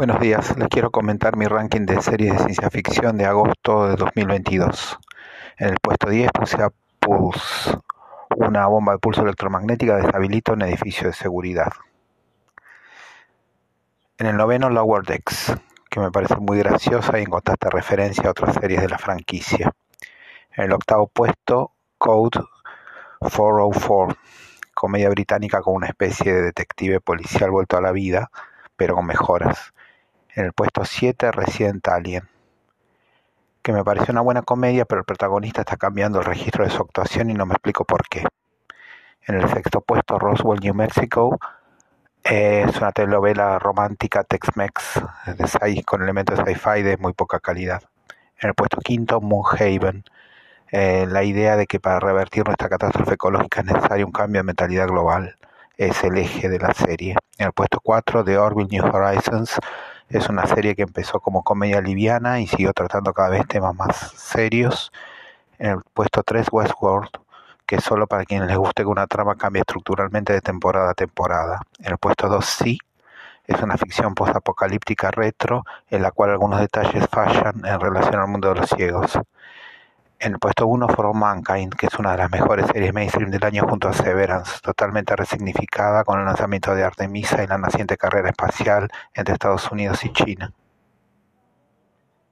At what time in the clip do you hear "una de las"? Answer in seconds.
81.94-82.30